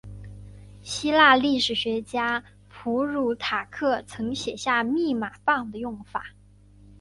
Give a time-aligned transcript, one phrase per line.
[0.81, 6.33] 希腊历史学家普鲁塔克曾写下密码棒的用法。